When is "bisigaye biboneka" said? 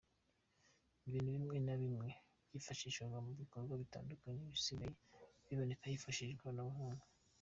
4.53-5.91